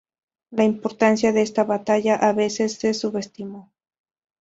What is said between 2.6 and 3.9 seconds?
se subestimó.